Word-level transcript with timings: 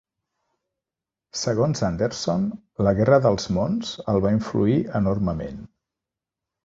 Segons 1.41 1.83
Anderson, 1.89 2.47
"La 2.87 2.95
guerra 3.01 3.19
dels 3.29 3.47
mons" 3.59 3.95
el 4.15 4.23
va 4.25 4.35
influir 4.39 4.79
enormement. 5.01 5.61